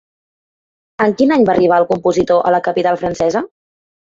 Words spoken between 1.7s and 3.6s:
el compositor a la capital francesa?